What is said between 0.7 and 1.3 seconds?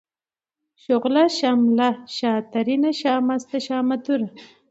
شغله،